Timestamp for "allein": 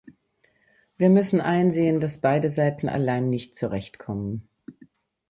2.89-3.29